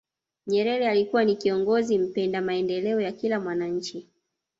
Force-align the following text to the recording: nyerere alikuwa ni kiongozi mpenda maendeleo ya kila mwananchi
nyerere 0.47 0.89
alikuwa 0.89 1.23
ni 1.25 1.35
kiongozi 1.35 1.97
mpenda 1.97 2.41
maendeleo 2.41 3.01
ya 3.01 3.11
kila 3.11 3.39
mwananchi 3.39 4.07